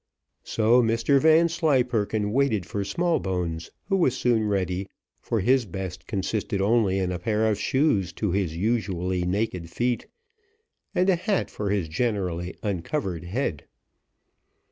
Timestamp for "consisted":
6.07-6.59